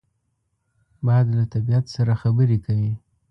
[1.05, 2.93] باد له طبیعت سره خبرې کوي